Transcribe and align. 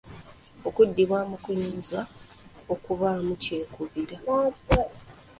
Okuddibwamu 0.67 1.35
kuyinza 1.43 1.99
okubaamu 2.73 3.33
kyekubiira. 3.43 4.17